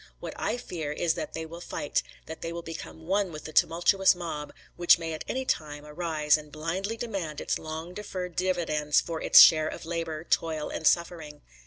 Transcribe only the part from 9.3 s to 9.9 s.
share of